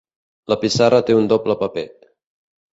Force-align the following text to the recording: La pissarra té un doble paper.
La 0.53 0.57
pissarra 0.63 1.03
té 1.11 1.19
un 1.19 1.31
doble 1.35 1.59
paper. 1.63 1.87